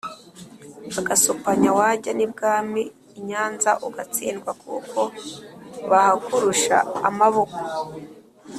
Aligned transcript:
bagasopanya 0.93 1.69
wajya 1.79 2.11
n' 2.15 2.23
i 2.25 2.27
bwami 2.33 2.81
i 3.17 3.19
nyanza 3.27 3.71
ugatsindwa 3.87 4.51
kuko 4.63 4.99
bahakurusha 5.89 6.77
amaboko. 7.09 7.59